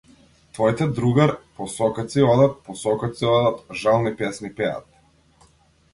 [0.53, 5.51] Твоите другар, по сокаци одат, по сокаци одат, жални песни пеат.